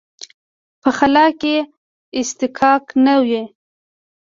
[0.81, 1.55] په خلا کې
[2.19, 3.43] اصطکاک نه وي.